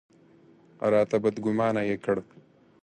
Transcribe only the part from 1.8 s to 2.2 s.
یې کړ.